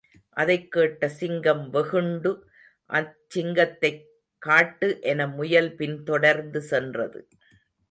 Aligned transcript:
அதைக் 0.29 0.71
கேட்ட 0.71 1.09
சிங்கம் 1.09 1.69
வெகுண்டு, 1.69 2.49
அச்சிங்கத்தைக் 2.89 4.05
காட்டு 4.37 5.01
என 5.01 5.27
முயல் 5.27 5.75
பின் 5.75 6.03
தொடர்ந்து 6.03 6.61
சென்றது. 6.61 7.27